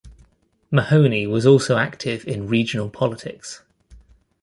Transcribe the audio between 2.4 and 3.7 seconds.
regional politics.